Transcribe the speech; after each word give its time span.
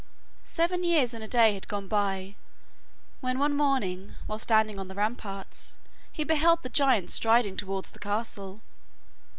Seven 0.49 0.83
years 0.83 1.13
and 1.13 1.23
a 1.23 1.27
day 1.27 1.53
had 1.53 1.67
gone 1.67 1.87
by, 1.87 2.33
when 3.19 3.37
one 3.37 3.55
morning, 3.55 4.15
while 4.25 4.39
standing 4.39 4.79
on 4.79 4.87
the 4.87 4.95
ramparts, 4.95 5.77
he 6.11 6.23
beheld 6.23 6.63
the 6.63 6.69
giant 6.69 7.11
striding 7.11 7.55
towards 7.55 7.91
the 7.91 7.99
castle. 7.99 8.61